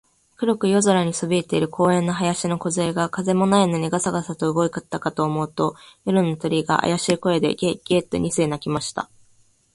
[0.35, 9.11] 黒く夜空にそびえている公園の林のこずえが、風もないのにガサガサと動いたかと思うと、夜の鳥が、あやしい声で、ゲ、ゲ、と二声鳴きました。